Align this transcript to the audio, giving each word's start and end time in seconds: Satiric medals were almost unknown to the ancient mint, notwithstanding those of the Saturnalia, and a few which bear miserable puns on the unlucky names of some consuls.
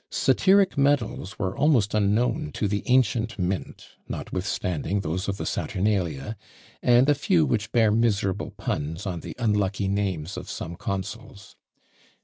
Satiric 0.09 0.79
medals 0.79 1.37
were 1.37 1.55
almost 1.55 1.93
unknown 1.93 2.49
to 2.53 2.67
the 2.67 2.81
ancient 2.87 3.37
mint, 3.37 3.85
notwithstanding 4.09 5.01
those 5.01 5.27
of 5.29 5.37
the 5.37 5.45
Saturnalia, 5.45 6.37
and 6.81 7.07
a 7.07 7.13
few 7.13 7.45
which 7.45 7.71
bear 7.71 7.91
miserable 7.91 8.49
puns 8.49 9.05
on 9.05 9.19
the 9.19 9.35
unlucky 9.37 9.87
names 9.87 10.37
of 10.37 10.49
some 10.49 10.75
consuls. 10.75 11.55